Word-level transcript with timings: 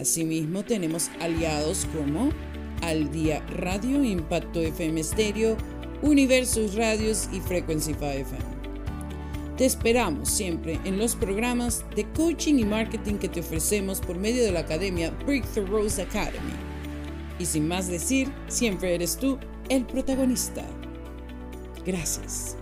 Asimismo, 0.00 0.64
tenemos 0.64 1.10
aliados 1.20 1.86
como 1.94 2.30
Al 2.80 3.12
Día 3.12 3.44
Radio, 3.50 4.02
Impacto 4.02 4.60
FM 4.60 5.04
Stereo, 5.04 5.58
Universos 6.00 6.74
Radios 6.74 7.28
y 7.32 7.40
Frequency 7.40 7.92
5 7.92 8.06
FM. 8.06 8.60
Te 9.58 9.66
esperamos 9.66 10.30
siempre 10.30 10.80
en 10.86 10.96
los 10.96 11.14
programas 11.14 11.84
de 11.94 12.10
coaching 12.12 12.54
y 12.54 12.64
marketing 12.64 13.16
que 13.16 13.28
te 13.28 13.40
ofrecemos 13.40 14.00
por 14.00 14.16
medio 14.16 14.42
de 14.42 14.52
la 14.52 14.60
academia 14.60 15.10
Breakthrough 15.26 15.68
Rose 15.68 16.00
Academy. 16.00 16.54
Y 17.38 17.44
sin 17.44 17.68
más 17.68 17.86
decir, 17.86 18.32
siempre 18.48 18.94
eres 18.94 19.18
tú 19.18 19.38
el 19.68 19.84
protagonista. 19.84 20.64
Gracias. 21.84 22.56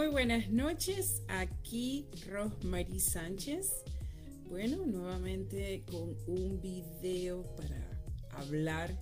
Muy 0.00 0.08
buenas 0.08 0.48
noches, 0.48 1.20
aquí 1.28 2.06
Rosmarie 2.26 3.00
Sánchez. 3.00 3.84
Bueno, 4.48 4.86
nuevamente 4.86 5.84
con 5.90 6.16
un 6.26 6.58
video 6.58 7.44
para 7.54 7.86
hablar 8.30 8.98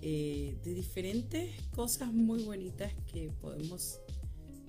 eh, 0.00 0.56
de 0.62 0.74
diferentes 0.74 1.60
cosas 1.74 2.12
muy 2.12 2.44
bonitas 2.44 2.94
que 3.12 3.32
podemos 3.40 3.98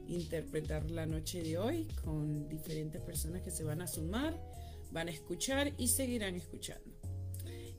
interpretar 0.08 0.90
la 0.90 1.06
noche 1.06 1.44
de 1.44 1.60
hoy 1.60 1.88
con 2.04 2.50
diferentes 2.50 3.00
personas 3.04 3.44
que 3.44 3.52
se 3.52 3.64
van 3.64 3.84
a 3.84 3.86
sumar, 3.86 4.36
van 4.92 5.08
a 5.08 5.12
escuchar 5.12 5.72
y 5.78 5.90
seguirán 5.90 6.34
escuchando. 6.34 6.90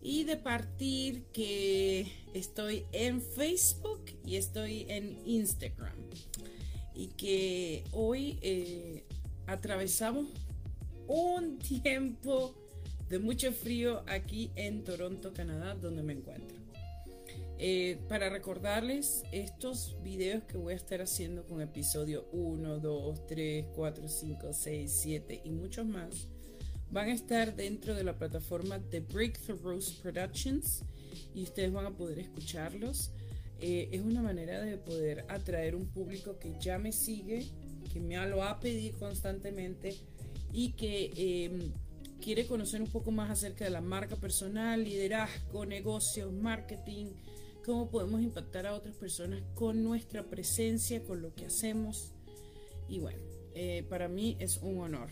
Y 0.00 0.22
de 0.22 0.36
partir 0.36 1.24
que 1.32 2.06
estoy 2.34 2.86
en 2.92 3.20
Facebook 3.20 4.04
y 4.24 4.36
estoy 4.36 4.86
en 4.88 5.18
Instagram 5.26 5.96
y 6.94 7.08
que 7.08 7.84
hoy 7.92 8.38
eh, 8.42 9.04
atravesamos 9.46 10.28
un 11.06 11.58
tiempo 11.58 12.54
de 13.08 13.18
mucho 13.18 13.52
frío 13.52 14.02
aquí 14.06 14.50
en 14.56 14.84
Toronto, 14.84 15.32
Canadá, 15.32 15.74
donde 15.74 16.02
me 16.02 16.14
encuentro. 16.14 16.64
Eh, 17.58 17.98
para 18.08 18.30
recordarles 18.30 19.22
estos 19.30 19.96
videos 20.02 20.42
que 20.44 20.56
voy 20.56 20.72
a 20.72 20.76
estar 20.76 21.00
haciendo 21.00 21.46
con 21.46 21.60
episodio 21.60 22.26
1, 22.32 22.80
2, 22.80 23.26
3, 23.26 23.66
4, 23.74 24.08
5, 24.08 24.52
6, 24.52 24.92
7 24.92 25.42
y 25.44 25.50
muchos 25.50 25.86
más, 25.86 26.26
van 26.90 27.08
a 27.08 27.12
estar 27.12 27.54
dentro 27.54 27.94
de 27.94 28.04
la 28.04 28.18
plataforma 28.18 28.78
de 28.78 29.00
Breakthrough 29.00 29.82
Productions 30.02 30.82
y 31.34 31.44
ustedes 31.44 31.72
van 31.72 31.86
a 31.86 31.96
poder 31.96 32.18
escucharlos. 32.18 33.12
Eh, 33.60 33.88
es 33.92 34.02
una 34.02 34.22
manera 34.22 34.60
de 34.60 34.76
poder 34.76 35.24
atraer 35.28 35.74
un 35.74 35.86
público 35.86 36.38
que 36.38 36.54
ya 36.60 36.78
me 36.78 36.92
sigue, 36.92 37.46
que 37.92 38.00
me 38.00 38.16
lo 38.28 38.42
ha 38.42 38.60
pedido 38.60 38.98
constantemente 38.98 39.94
y 40.52 40.72
que 40.72 41.12
em, 41.16 41.72
quiere 42.20 42.46
conocer 42.46 42.82
un 42.82 42.90
poco 42.90 43.10
más 43.10 43.30
acerca 43.30 43.64
de 43.64 43.70
la 43.70 43.80
marca 43.80 44.16
personal, 44.16 44.82
liderazgo, 44.82 45.66
negocios, 45.66 46.32
marketing, 46.32 47.06
cómo 47.64 47.90
podemos 47.90 48.20
impactar 48.20 48.66
a 48.66 48.74
otras 48.74 48.94
personas 48.94 49.42
con 49.54 49.82
nuestra 49.82 50.24
presencia, 50.24 51.02
con 51.02 51.22
lo 51.22 51.34
que 51.34 51.46
hacemos. 51.46 52.12
Y 52.88 52.98
bueno, 52.98 53.20
eh, 53.54 53.84
para 53.88 54.08
mí 54.08 54.36
es 54.40 54.58
un 54.58 54.80
honor. 54.80 55.08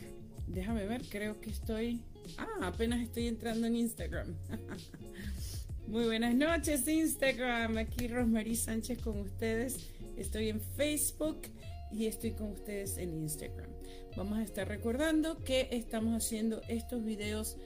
Déjame 0.46 0.86
ver, 0.86 1.02
creo 1.08 1.40
que 1.40 1.50
estoy... 1.50 2.02
Ah, 2.36 2.68
apenas 2.68 3.00
estoy 3.00 3.26
entrando 3.28 3.66
en 3.66 3.76
Instagram. 3.76 4.34
Muy 5.86 6.04
buenas 6.06 6.34
noches 6.34 6.88
Instagram, 6.88 7.76
aquí 7.76 8.08
Rosmarie 8.08 8.56
Sánchez 8.56 8.98
con 9.02 9.20
ustedes. 9.20 9.90
Estoy 10.16 10.48
en 10.48 10.60
Facebook 10.60 11.42
y 11.90 12.06
estoy 12.06 12.32
con 12.32 12.52
ustedes 12.52 12.96
en 12.98 13.12
Instagram. 13.14 13.70
Vamos 14.16 14.38
a 14.38 14.42
estar 14.42 14.66
recordando 14.68 15.38
que 15.44 15.68
estamos 15.72 16.14
haciendo 16.16 16.62
estos 16.68 17.04
videos 17.04 17.56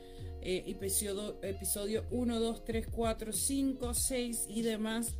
eh, 0.42 0.64
episodio, 0.66 1.38
episodio 1.42 2.04
1, 2.10 2.40
2, 2.40 2.64
3, 2.64 2.86
4, 2.90 3.32
5, 3.32 3.94
6 3.94 4.46
y 4.48 4.62
demás 4.62 5.14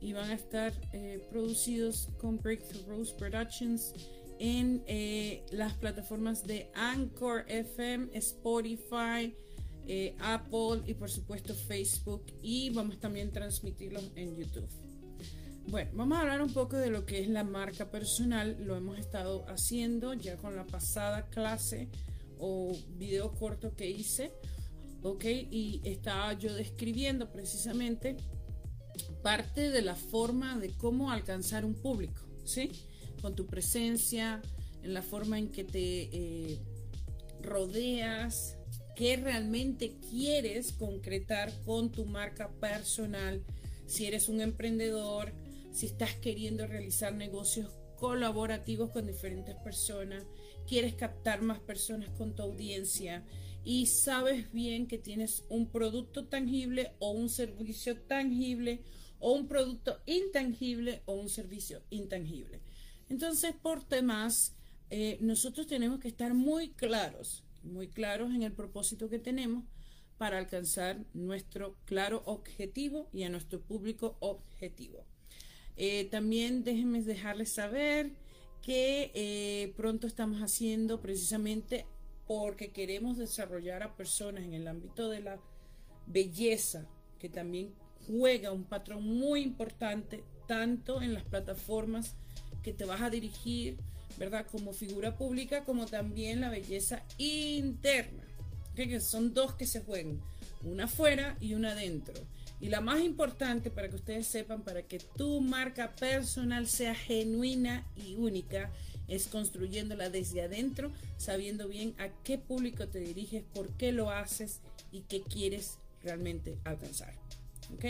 y 0.00 0.12
van 0.12 0.30
a 0.30 0.34
estar 0.34 0.72
eh, 0.92 1.24
producidos 1.30 2.08
con 2.18 2.38
Breakthrough 2.38 2.86
Rose 2.86 3.14
Productions 3.14 3.94
en 4.38 4.82
eh, 4.86 5.44
las 5.52 5.74
plataformas 5.74 6.44
de 6.44 6.68
Anchor 6.74 7.44
FM, 7.46 8.08
Spotify, 8.14 9.34
eh, 9.86 10.16
Apple 10.20 10.82
y 10.86 10.94
por 10.94 11.10
supuesto 11.10 11.54
Facebook 11.54 12.24
y 12.42 12.70
vamos 12.70 13.00
también 13.00 13.28
a 13.28 13.32
transmitirlos 13.32 14.10
en 14.14 14.36
YouTube. 14.36 14.68
Bueno, 15.68 15.90
vamos 15.94 16.18
a 16.18 16.22
hablar 16.22 16.42
un 16.42 16.52
poco 16.52 16.76
de 16.76 16.90
lo 16.90 17.06
que 17.06 17.20
es 17.20 17.28
la 17.28 17.44
marca 17.44 17.90
personal. 17.90 18.56
Lo 18.60 18.76
hemos 18.76 18.98
estado 18.98 19.44
haciendo 19.48 20.12
ya 20.14 20.36
con 20.36 20.56
la 20.56 20.66
pasada 20.66 21.28
clase 21.30 21.88
o 22.38 22.76
video 22.96 23.32
corto 23.32 23.74
que 23.74 23.88
hice. 23.88 24.32
Ok, 25.02 25.24
y 25.24 25.80
estaba 25.84 26.32
yo 26.34 26.54
describiendo 26.54 27.32
precisamente 27.32 28.16
parte 29.22 29.70
de 29.70 29.82
la 29.82 29.96
forma 29.96 30.58
de 30.58 30.70
cómo 30.70 31.10
alcanzar 31.10 31.64
un 31.64 31.74
público, 31.74 32.22
¿sí? 32.44 32.70
Con 33.20 33.34
tu 33.34 33.46
presencia, 33.46 34.42
en 34.82 34.94
la 34.94 35.02
forma 35.02 35.38
en 35.38 35.48
que 35.48 35.64
te 35.64 36.08
eh, 36.12 36.58
rodeas, 37.40 38.58
qué 38.94 39.16
realmente 39.16 39.96
quieres 40.10 40.72
concretar 40.72 41.52
con 41.64 41.92
tu 41.92 42.04
marca 42.04 42.50
personal, 42.60 43.42
si 43.86 44.06
eres 44.06 44.28
un 44.28 44.40
emprendedor, 44.40 45.32
si 45.70 45.86
estás 45.86 46.14
queriendo 46.16 46.66
realizar 46.66 47.14
negocios 47.14 47.70
colaborativos 47.96 48.90
con 48.90 49.06
diferentes 49.06 49.54
personas, 49.56 50.24
quieres 50.66 50.94
captar 50.94 51.42
más 51.42 51.60
personas 51.60 52.10
con 52.10 52.34
tu 52.34 52.42
audiencia 52.42 53.24
y 53.64 53.86
sabes 53.86 54.52
bien 54.52 54.86
que 54.86 54.98
tienes 54.98 55.44
un 55.48 55.70
producto 55.70 56.26
tangible 56.26 56.92
o 56.98 57.12
un 57.12 57.28
servicio 57.28 58.00
tangible 58.00 58.82
o 59.18 59.32
un 59.32 59.46
producto 59.46 60.00
intangible 60.04 61.02
o 61.06 61.14
un 61.14 61.28
servicio 61.28 61.82
intangible. 61.90 62.60
Entonces, 63.08 63.54
por 63.54 63.84
temas, 63.84 64.56
eh, 64.90 65.18
nosotros 65.20 65.66
tenemos 65.66 66.00
que 66.00 66.08
estar 66.08 66.34
muy 66.34 66.70
claros 66.70 67.44
muy 67.64 67.88
claros 67.88 68.34
en 68.34 68.42
el 68.42 68.52
propósito 68.52 69.08
que 69.08 69.18
tenemos 69.18 69.64
para 70.18 70.38
alcanzar 70.38 71.04
nuestro 71.14 71.76
claro 71.84 72.22
objetivo 72.26 73.08
y 73.12 73.24
a 73.24 73.28
nuestro 73.28 73.60
público 73.60 74.16
objetivo. 74.20 75.04
Eh, 75.76 76.04
también 76.10 76.64
déjenme 76.64 77.02
dejarles 77.02 77.52
saber 77.52 78.12
que 78.62 79.10
eh, 79.14 79.72
pronto 79.76 80.06
estamos 80.06 80.40
haciendo 80.40 81.00
precisamente 81.00 81.86
porque 82.26 82.70
queremos 82.70 83.18
desarrollar 83.18 83.82
a 83.82 83.96
personas 83.96 84.44
en 84.44 84.54
el 84.54 84.68
ámbito 84.68 85.08
de 85.08 85.20
la 85.20 85.40
belleza, 86.06 86.86
que 87.18 87.28
también 87.28 87.74
juega 88.06 88.52
un 88.52 88.64
patrón 88.64 89.04
muy 89.04 89.42
importante 89.42 90.22
tanto 90.46 91.02
en 91.02 91.14
las 91.14 91.24
plataformas 91.24 92.14
que 92.62 92.72
te 92.72 92.84
vas 92.84 93.00
a 93.02 93.10
dirigir 93.10 93.76
¿verdad? 94.18 94.46
Como 94.50 94.72
figura 94.72 95.16
pública, 95.16 95.64
como 95.64 95.86
también 95.86 96.40
la 96.40 96.50
belleza 96.50 97.02
interna, 97.18 98.22
que 98.74 99.00
son 99.00 99.34
dos 99.34 99.54
que 99.54 99.66
se 99.66 99.80
juegan, 99.80 100.20
una 100.62 100.84
afuera 100.84 101.36
y 101.40 101.54
una 101.54 101.72
adentro. 101.72 102.14
Y 102.60 102.68
la 102.68 102.80
más 102.80 103.00
importante 103.00 103.70
para 103.70 103.88
que 103.88 103.96
ustedes 103.96 104.26
sepan, 104.26 104.62
para 104.62 104.82
que 104.82 105.00
tu 105.16 105.40
marca 105.40 105.92
personal 105.96 106.68
sea 106.68 106.94
genuina 106.94 107.84
y 107.96 108.14
única, 108.14 108.70
es 109.08 109.26
construyéndola 109.26 110.10
desde 110.10 110.42
adentro, 110.42 110.92
sabiendo 111.16 111.66
bien 111.66 111.94
a 111.98 112.08
qué 112.22 112.38
público 112.38 112.86
te 112.86 113.00
diriges, 113.00 113.42
por 113.52 113.68
qué 113.70 113.90
lo 113.90 114.10
haces 114.10 114.60
y 114.92 115.00
qué 115.00 115.22
quieres 115.22 115.78
realmente 116.04 116.56
alcanzar. 116.64 117.14
¿Ok? 117.74 117.84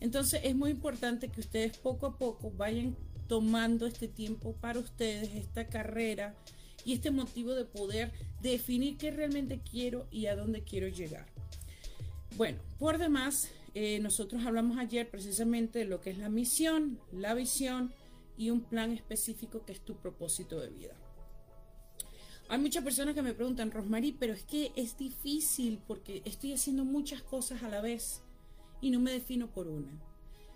Entonces 0.00 0.42
es 0.44 0.54
muy 0.54 0.70
importante 0.70 1.28
que 1.28 1.40
ustedes 1.40 1.78
poco 1.78 2.06
a 2.06 2.18
poco 2.18 2.50
vayan 2.50 2.96
tomando 3.30 3.86
este 3.86 4.08
tiempo 4.08 4.54
para 4.54 4.80
ustedes, 4.80 5.36
esta 5.36 5.68
carrera 5.68 6.34
y 6.84 6.94
este 6.94 7.12
motivo 7.12 7.54
de 7.54 7.64
poder 7.64 8.10
definir 8.42 8.98
qué 8.98 9.12
realmente 9.12 9.60
quiero 9.60 10.08
y 10.10 10.26
a 10.26 10.34
dónde 10.34 10.64
quiero 10.64 10.88
llegar. 10.88 11.26
Bueno, 12.36 12.58
por 12.80 12.98
demás, 12.98 13.48
eh, 13.74 14.00
nosotros 14.00 14.44
hablamos 14.44 14.78
ayer 14.78 15.08
precisamente 15.08 15.78
de 15.78 15.84
lo 15.84 16.00
que 16.00 16.10
es 16.10 16.18
la 16.18 16.28
misión, 16.28 16.98
la 17.12 17.34
visión 17.34 17.92
y 18.36 18.50
un 18.50 18.62
plan 18.62 18.90
específico 18.90 19.64
que 19.64 19.74
es 19.74 19.80
tu 19.80 19.94
propósito 19.94 20.58
de 20.58 20.70
vida. 20.70 20.94
Hay 22.48 22.58
muchas 22.58 22.82
personas 22.82 23.14
que 23.14 23.22
me 23.22 23.32
preguntan, 23.32 23.70
Rosmarie, 23.70 24.16
pero 24.18 24.32
es 24.32 24.42
que 24.42 24.72
es 24.74 24.98
difícil 24.98 25.80
porque 25.86 26.20
estoy 26.24 26.52
haciendo 26.52 26.84
muchas 26.84 27.22
cosas 27.22 27.62
a 27.62 27.68
la 27.68 27.80
vez 27.80 28.22
y 28.80 28.90
no 28.90 28.98
me 28.98 29.12
defino 29.12 29.46
por 29.46 29.68
una. 29.68 30.09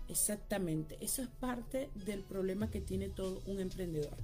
Exactamente, 0.07 0.97
eso 1.01 1.23
es 1.23 1.27
parte 1.27 1.89
del 2.05 2.21
problema 2.21 2.69
que 2.69 2.79
tiene 2.79 3.09
todo 3.09 3.41
un 3.47 3.59
emprendedor, 3.59 4.15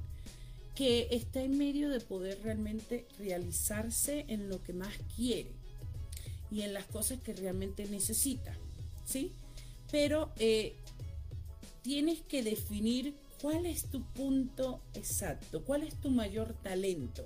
que 0.76 1.08
está 1.12 1.42
en 1.42 1.58
medio 1.58 1.90
de 1.90 2.00
poder 2.00 2.40
realmente 2.44 3.08
realizarse 3.18 4.26
en 4.28 4.48
lo 4.48 4.62
que 4.64 4.74
más 4.74 4.94
quiere 5.16 5.52
y 6.52 6.62
en 6.62 6.74
las 6.74 6.86
cosas 6.86 7.20
que 7.22 7.34
realmente 7.34 7.86
necesita, 7.86 8.56
¿sí? 9.06 9.32
Pero 9.90 10.32
eh, 10.38 10.76
tienes 11.82 12.22
que 12.22 12.44
definir 12.44 13.16
cuál 13.42 13.66
es 13.66 13.86
tu 13.86 14.04
punto 14.04 14.82
exacto, 14.94 15.64
cuál 15.64 15.82
es 15.84 15.96
tu 15.96 16.12
mayor 16.12 16.54
talento, 16.62 17.24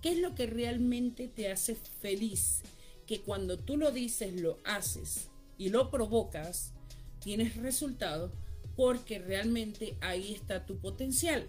qué 0.00 0.12
es 0.12 0.18
lo 0.18 0.34
que 0.34 0.46
realmente 0.46 1.26
te 1.26 1.50
hace 1.50 1.74
feliz, 1.74 2.60
que 3.06 3.22
cuando 3.22 3.58
tú 3.58 3.76
lo 3.76 3.90
dices, 3.90 4.40
lo 4.40 4.58
haces 4.64 5.28
y 5.56 5.70
lo 5.70 5.90
provocas, 5.90 6.72
tienes 7.20 7.56
resultados 7.56 8.32
porque 8.76 9.18
realmente 9.18 9.96
ahí 10.00 10.34
está 10.34 10.64
tu 10.64 10.78
potencial. 10.78 11.44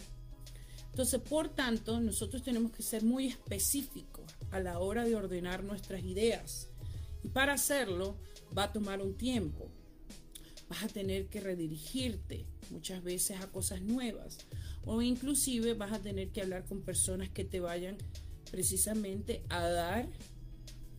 Entonces, 0.90 1.22
por 1.22 1.50
tanto, 1.50 2.00
nosotros 2.00 2.44
tenemos 2.44 2.72
que 2.72 2.84
ser 2.84 3.04
muy 3.04 3.28
específicos 3.28 4.26
a 4.52 4.60
la 4.60 4.80
hora 4.80 5.06
de 5.06 5.16
ordenar 5.16 5.64
nuestras 5.64 6.04
ideas. 6.04 6.70
Y 7.24 7.30
para 7.30 7.54
hacerlo 7.54 8.18
va 8.58 8.64
a 8.64 8.74
tomar 8.74 9.02
un 9.02 9.16
tiempo. 9.16 9.70
Vas 10.70 10.84
a 10.84 10.88
tener 10.88 11.28
que 11.28 11.40
redirigirte 11.40 12.46
muchas 12.72 13.04
veces 13.04 13.40
a 13.40 13.48
cosas 13.48 13.82
nuevas. 13.82 14.40
O 14.86 15.02
inclusive 15.02 15.74
vas 15.74 15.92
a 15.92 16.00
tener 16.00 16.30
que 16.30 16.42
hablar 16.42 16.66
con 16.66 16.82
personas 16.82 17.30
que 17.30 17.44
te 17.44 17.60
vayan 17.60 17.98
precisamente 18.50 19.44
a 19.50 19.64
dar 19.68 20.08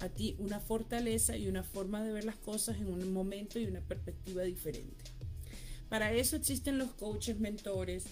a 0.00 0.08
ti 0.08 0.36
una 0.38 0.60
fortaleza 0.60 1.36
y 1.36 1.46
una 1.46 1.62
forma 1.62 2.02
de 2.02 2.12
ver 2.12 2.24
las 2.24 2.36
cosas 2.36 2.78
en 2.78 2.88
un 2.88 3.12
momento 3.12 3.58
y 3.58 3.66
una 3.66 3.80
perspectiva 3.80 4.42
diferente. 4.42 5.04
Para 5.88 6.12
eso 6.12 6.36
existen 6.36 6.78
los 6.78 6.92
coaches, 6.92 7.38
mentores. 7.38 8.04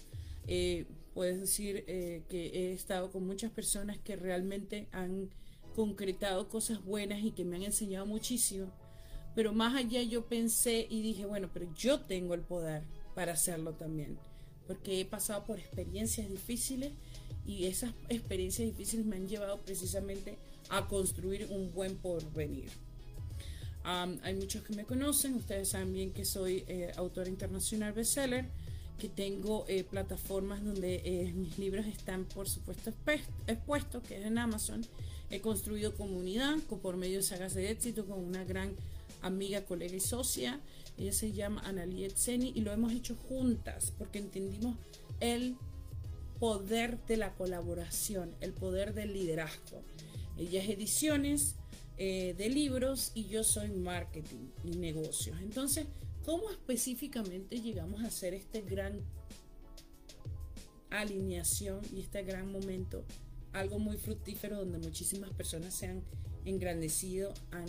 Eh, 0.46 0.86
puedes 1.14 1.40
decir 1.40 1.84
eh, 1.86 2.22
que 2.28 2.46
he 2.46 2.72
estado 2.72 3.10
con 3.10 3.26
muchas 3.26 3.50
personas 3.50 3.98
que 3.98 4.16
realmente 4.16 4.88
han 4.92 5.30
concretado 5.74 6.48
cosas 6.48 6.84
buenas 6.84 7.22
y 7.22 7.30
que 7.30 7.44
me 7.44 7.56
han 7.56 7.62
enseñado 7.62 8.04
muchísimo. 8.04 8.66
Pero 9.34 9.52
más 9.52 9.76
allá 9.76 10.02
yo 10.02 10.26
pensé 10.26 10.86
y 10.90 11.02
dije, 11.02 11.24
bueno, 11.24 11.48
pero 11.52 11.72
yo 11.76 12.00
tengo 12.00 12.34
el 12.34 12.40
poder 12.40 12.82
para 13.14 13.32
hacerlo 13.32 13.74
también. 13.74 14.18
Porque 14.66 15.00
he 15.00 15.04
pasado 15.04 15.44
por 15.44 15.58
experiencias 15.58 16.28
difíciles 16.28 16.92
y 17.46 17.66
esas 17.66 17.92
experiencias 18.08 18.66
difíciles 18.66 19.06
me 19.06 19.16
han 19.16 19.28
llevado 19.28 19.60
precisamente 19.60 20.36
a 20.70 20.86
construir 20.86 21.46
un 21.50 21.72
buen 21.72 21.96
porvenir. 21.96 22.70
hay 23.84 24.34
muchos 24.34 24.62
que 24.62 24.74
me 24.74 24.84
conocen, 24.84 25.34
ustedes 25.34 25.70
saben 25.70 25.92
bien 25.92 26.12
que 26.12 26.24
soy 26.24 26.64
eh, 26.68 26.92
autora 26.96 27.28
internacional 27.28 27.92
bestseller, 27.92 28.46
que 28.98 29.08
tengo 29.08 29.64
eh, 29.68 29.84
plataformas 29.84 30.62
donde 30.64 31.00
eh, 31.04 31.32
mis 31.34 31.58
libros 31.58 31.86
están 31.86 32.24
por 32.24 32.48
supuesto 32.48 32.92
expuestos, 33.46 34.02
que 34.02 34.18
es 34.18 34.26
en 34.26 34.38
Amazon. 34.38 34.84
He 35.30 35.40
construido 35.40 35.94
comunidad 35.94 36.58
por 36.82 36.96
medio 36.96 37.18
de 37.18 37.22
sagas 37.22 37.54
de 37.54 37.70
éxito 37.70 38.06
con 38.06 38.18
una 38.18 38.44
gran 38.44 38.74
amiga, 39.22 39.64
colega 39.64 39.94
y 39.94 40.00
socia. 40.00 40.60
Ella 40.96 41.12
se 41.12 41.32
llama 41.32 41.62
Analiet 41.64 42.16
Seni 42.16 42.52
y 42.54 42.60
lo 42.62 42.72
hemos 42.72 42.92
hecho 42.92 43.14
juntas 43.28 43.92
porque 43.96 44.18
entendimos 44.18 44.76
el 45.20 45.56
poder 46.40 46.98
de 47.06 47.16
la 47.16 47.32
colaboración, 47.34 48.34
el 48.40 48.52
poder 48.52 48.94
del 48.94 49.12
liderazgo. 49.12 49.82
Ella 50.38 50.62
es 50.62 50.70
ediciones 50.70 51.56
eh, 51.96 52.34
de 52.38 52.48
libros 52.48 53.10
y 53.12 53.26
yo 53.26 53.42
soy 53.42 53.70
marketing 53.70 54.50
y 54.62 54.76
negocios. 54.76 55.36
Entonces, 55.42 55.86
¿cómo 56.24 56.48
específicamente 56.50 57.60
llegamos 57.60 58.04
a 58.04 58.06
hacer 58.06 58.34
este 58.34 58.60
gran 58.62 59.00
alineación 60.90 61.80
y 61.92 62.00
este 62.00 62.22
gran 62.22 62.52
momento? 62.52 63.04
Algo 63.52 63.80
muy 63.80 63.96
fructífero 63.96 64.58
donde 64.58 64.78
muchísimas 64.78 65.30
personas 65.30 65.74
se 65.74 65.88
han 65.88 66.04
engrandecido, 66.44 67.34
han 67.50 67.66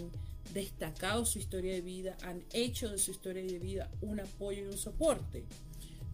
destacado 0.54 1.26
su 1.26 1.40
historia 1.40 1.74
de 1.74 1.82
vida, 1.82 2.16
han 2.22 2.44
hecho 2.54 2.90
de 2.90 3.00
su 3.00 3.10
historia 3.10 3.44
de 3.44 3.58
vida 3.58 3.90
un 4.02 4.20
apoyo 4.20 4.62
y 4.62 4.68
un 4.68 4.78
soporte. 4.78 5.44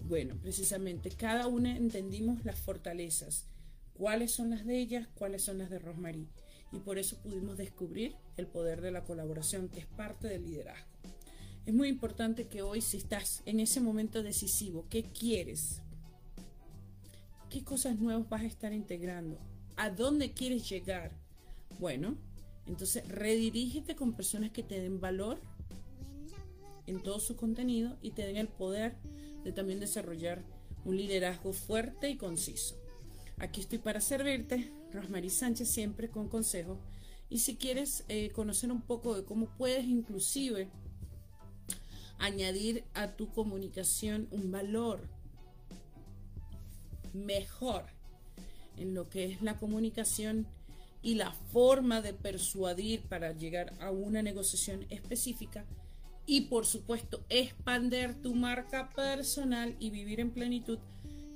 Bueno, 0.07 0.37
precisamente 0.41 1.09
cada 1.09 1.47
una 1.47 1.75
entendimos 1.75 2.45
las 2.45 2.59
fortalezas, 2.59 3.47
cuáles 3.93 4.31
son 4.31 4.51
las 4.51 4.65
de 4.65 4.79
ellas, 4.79 5.09
cuáles 5.15 5.41
son 5.41 5.57
las 5.57 5.69
de 5.69 5.79
Rosmarie 5.79 6.29
y 6.71 6.77
por 6.79 6.97
eso 6.97 7.17
pudimos 7.17 7.57
descubrir 7.57 8.15
el 8.37 8.47
poder 8.47 8.81
de 8.81 8.91
la 8.91 9.03
colaboración, 9.03 9.69
que 9.69 9.79
es 9.79 9.85
parte 9.85 10.27
del 10.27 10.43
liderazgo. 10.43 10.87
Es 11.65 11.73
muy 11.73 11.87
importante 11.87 12.47
que 12.47 12.61
hoy, 12.61 12.81
si 12.81 12.97
estás 12.97 13.41
en 13.45 13.59
ese 13.59 13.81
momento 13.81 14.21
decisivo, 14.21 14.85
¿qué 14.89 15.03
quieres? 15.03 15.81
¿Qué 17.49 17.63
cosas 17.63 17.99
nuevas 17.99 18.29
vas 18.29 18.41
a 18.41 18.45
estar 18.45 18.73
integrando? 18.73 19.39
¿A 19.75 19.89
dónde 19.89 20.33
quieres 20.33 20.69
llegar? 20.69 21.11
Bueno, 21.79 22.17
entonces 22.67 23.07
redirígete 23.07 23.95
con 23.95 24.13
personas 24.13 24.51
que 24.51 24.63
te 24.63 24.79
den 24.79 24.99
valor 24.99 25.39
en 26.87 27.01
todo 27.01 27.19
su 27.19 27.35
contenido 27.35 27.97
y 28.01 28.11
te 28.11 28.25
den 28.25 28.37
el 28.37 28.47
poder 28.47 28.95
de 29.43 29.51
también 29.51 29.79
desarrollar 29.79 30.43
un 30.83 30.97
liderazgo 30.97 31.51
fuerte 31.51 32.09
y 32.09 32.17
conciso. 32.17 32.75
Aquí 33.37 33.59
estoy 33.59 33.79
para 33.79 33.99
servirte, 33.99 34.71
Rosmarie 34.93 35.29
Sánchez, 35.29 35.69
siempre 35.69 36.09
con 36.09 36.29
consejos. 36.29 36.79
Y 37.29 37.39
si 37.39 37.57
quieres 37.57 38.05
eh, 38.07 38.31
conocer 38.31 38.71
un 38.71 38.81
poco 38.81 39.15
de 39.15 39.25
cómo 39.25 39.47
puedes 39.57 39.85
inclusive 39.85 40.69
añadir 42.17 42.85
a 42.93 43.15
tu 43.15 43.29
comunicación 43.29 44.27
un 44.31 44.51
valor 44.51 45.09
mejor 47.13 47.85
en 48.77 48.93
lo 48.93 49.09
que 49.09 49.25
es 49.25 49.41
la 49.41 49.57
comunicación 49.57 50.47
y 51.01 51.15
la 51.15 51.31
forma 51.31 52.01
de 52.01 52.13
persuadir 52.13 53.01
para 53.01 53.33
llegar 53.33 53.73
a 53.79 53.91
una 53.91 54.21
negociación 54.21 54.85
específica 54.89 55.65
y 56.25 56.41
por 56.41 56.65
supuesto 56.65 57.23
expander 57.29 58.15
tu 58.15 58.33
marca 58.33 58.89
personal 58.95 59.75
y 59.79 59.91
vivir 59.91 60.19
en 60.19 60.31
plenitud 60.31 60.79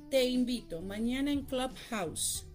te 0.09 0.27
invito 0.27 0.81
mañana 0.81 1.31
en 1.31 1.43
Clubhouse. 1.43 2.45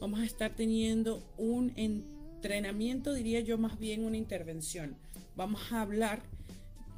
Vamos 0.00 0.20
a 0.20 0.24
estar 0.24 0.56
teniendo 0.56 1.22
un 1.36 1.72
entrenamiento, 1.76 3.12
diría 3.12 3.40
yo 3.40 3.58
más 3.58 3.78
bien 3.78 4.04
una 4.04 4.16
intervención. 4.16 4.96
Vamos 5.36 5.72
a 5.72 5.82
hablar 5.82 6.20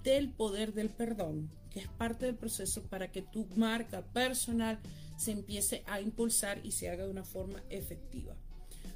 del 0.03 0.31
poder 0.31 0.73
del 0.73 0.89
perdón, 0.89 1.51
que 1.71 1.81
es 1.81 1.89
parte 1.89 2.25
del 2.25 2.37
proceso 2.37 2.83
para 2.85 3.13
que 3.13 3.21
tu 3.21 3.47
marca 3.57 4.03
personal 4.03 4.79
se 5.19 5.33
empiece 5.33 5.83
a 5.87 6.01
impulsar 6.01 6.65
y 6.65 6.73
se 6.73 6.89
haga 6.89 7.05
de 7.05 7.11
una 7.11 7.25
forma 7.25 7.63
efectiva. 7.69 8.35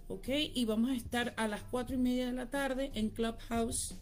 ¿Ok? 0.09 0.29
Y 0.55 0.65
vamos 0.65 0.91
a 0.91 0.97
estar 0.97 1.35
a 1.37 1.47
las 1.47 1.63
cuatro 1.63 1.95
y 1.95 1.99
media 1.99 2.27
de 2.27 2.33
la 2.33 2.49
tarde 2.49 2.91
en 2.95 3.11
Clubhouse 3.11 3.97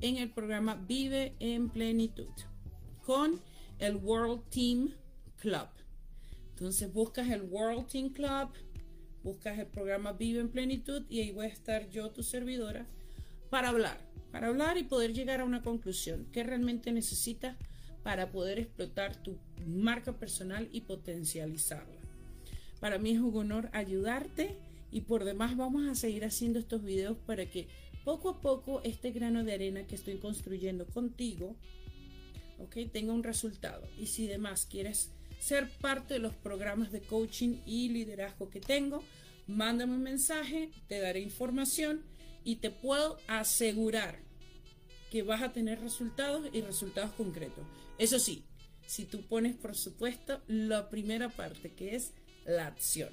en 0.00 0.16
el 0.16 0.30
programa 0.30 0.74
Vive 0.88 1.34
en 1.38 1.68
Plenitud 1.68 2.30
con 3.04 3.40
el 3.78 3.96
World 3.96 4.48
Team 4.48 4.94
Club. 5.38 5.68
Entonces 6.60 6.92
buscas 6.92 7.30
el 7.30 7.40
World 7.40 7.86
Team 7.86 8.10
Club, 8.10 8.50
buscas 9.24 9.58
el 9.58 9.66
programa 9.66 10.12
Vive 10.12 10.40
en 10.40 10.50
Plenitud 10.50 11.06
y 11.08 11.20
ahí 11.20 11.32
voy 11.32 11.46
a 11.46 11.48
estar 11.48 11.88
yo, 11.88 12.10
tu 12.10 12.22
servidora, 12.22 12.86
para 13.48 13.70
hablar, 13.70 13.98
para 14.30 14.48
hablar 14.48 14.76
y 14.76 14.84
poder 14.84 15.14
llegar 15.14 15.40
a 15.40 15.46
una 15.46 15.62
conclusión. 15.62 16.26
¿Qué 16.32 16.42
realmente 16.42 16.92
necesitas 16.92 17.56
para 18.02 18.30
poder 18.30 18.58
explotar 18.58 19.16
tu 19.22 19.38
marca 19.66 20.18
personal 20.18 20.68
y 20.70 20.82
potencializarla? 20.82 21.98
Para 22.78 22.98
mí 22.98 23.12
es 23.12 23.20
un 23.20 23.34
honor 23.38 23.70
ayudarte 23.72 24.58
y 24.90 25.00
por 25.00 25.24
demás 25.24 25.56
vamos 25.56 25.88
a 25.88 25.94
seguir 25.94 26.26
haciendo 26.26 26.58
estos 26.58 26.84
videos 26.84 27.16
para 27.24 27.46
que 27.46 27.68
poco 28.04 28.28
a 28.28 28.40
poco 28.42 28.82
este 28.84 29.12
grano 29.12 29.44
de 29.44 29.54
arena 29.54 29.86
que 29.86 29.94
estoy 29.94 30.18
construyendo 30.18 30.84
contigo, 30.84 31.56
ok, 32.58 32.92
tenga 32.92 33.14
un 33.14 33.22
resultado. 33.22 33.88
Y 33.98 34.08
si 34.08 34.26
demás 34.26 34.66
quieres 34.70 35.14
ser 35.40 35.68
parte 35.80 36.14
de 36.14 36.20
los 36.20 36.34
programas 36.34 36.92
de 36.92 37.00
coaching 37.00 37.56
y 37.66 37.88
liderazgo 37.88 38.50
que 38.50 38.60
tengo, 38.60 39.02
mándame 39.46 39.94
un 39.94 40.02
mensaje, 40.02 40.70
te 40.86 41.00
daré 41.00 41.20
información 41.20 42.02
y 42.44 42.56
te 42.56 42.70
puedo 42.70 43.18
asegurar 43.26 44.20
que 45.10 45.22
vas 45.22 45.42
a 45.42 45.52
tener 45.52 45.80
resultados 45.80 46.48
y 46.52 46.60
resultados 46.60 47.12
concretos. 47.12 47.64
Eso 47.98 48.18
sí, 48.18 48.44
si 48.86 49.04
tú 49.04 49.22
pones 49.22 49.56
por 49.56 49.74
supuesto 49.74 50.40
la 50.46 50.88
primera 50.88 51.28
parte 51.28 51.72
que 51.72 51.96
es 51.96 52.12
la 52.46 52.66
acción. 52.66 53.10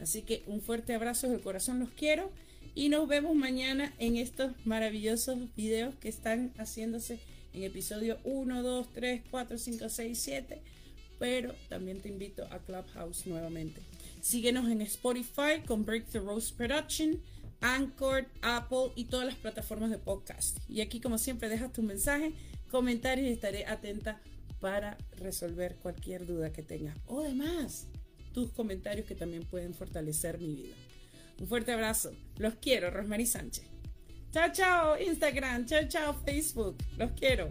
Así 0.00 0.22
que 0.22 0.44
un 0.46 0.60
fuerte 0.60 0.94
abrazo 0.94 1.28
del 1.28 1.40
corazón, 1.40 1.80
los 1.80 1.90
quiero 1.90 2.30
y 2.74 2.88
nos 2.88 3.08
vemos 3.08 3.34
mañana 3.34 3.92
en 3.98 4.16
estos 4.16 4.52
maravillosos 4.64 5.54
videos 5.56 5.94
que 5.96 6.08
están 6.08 6.52
haciéndose 6.56 7.20
en 7.52 7.64
episodio 7.64 8.18
1, 8.24 8.62
2, 8.62 8.92
3, 8.92 9.22
4, 9.30 9.58
5, 9.58 9.88
6, 9.88 10.18
7. 10.18 10.62
Pero 11.20 11.54
también 11.68 12.00
te 12.00 12.08
invito 12.08 12.44
a 12.50 12.58
Clubhouse 12.58 13.26
nuevamente. 13.26 13.82
Síguenos 14.22 14.68
en 14.68 14.80
Spotify 14.80 15.60
con 15.66 15.84
Break 15.84 16.06
the 16.06 16.18
Rose 16.18 16.52
Production, 16.56 17.20
Anchor, 17.60 18.26
Apple 18.40 18.92
y 18.96 19.04
todas 19.04 19.26
las 19.26 19.36
plataformas 19.36 19.90
de 19.90 19.98
podcast. 19.98 20.58
Y 20.66 20.80
aquí, 20.80 20.98
como 20.98 21.18
siempre, 21.18 21.50
dejas 21.50 21.72
tu 21.72 21.82
mensaje, 21.82 22.32
comentarios 22.70 23.28
y 23.28 23.32
estaré 23.32 23.66
atenta 23.66 24.18
para 24.60 24.96
resolver 25.18 25.76
cualquier 25.76 26.26
duda 26.26 26.52
que 26.52 26.62
tengas. 26.62 26.96
O 27.06 27.22
demás, 27.22 27.86
tus 28.32 28.50
comentarios 28.52 29.06
que 29.06 29.14
también 29.14 29.44
pueden 29.44 29.74
fortalecer 29.74 30.38
mi 30.38 30.54
vida. 30.54 30.74
Un 31.38 31.48
fuerte 31.48 31.72
abrazo. 31.72 32.12
Los 32.38 32.54
quiero, 32.54 32.90
Rosmarie 32.90 33.26
Sánchez. 33.26 33.66
Chao, 34.32 34.50
chao, 34.52 34.98
Instagram. 34.98 35.66
Chao, 35.66 35.86
chao, 35.86 36.14
Facebook. 36.24 36.76
Los 36.96 37.10
quiero. 37.12 37.50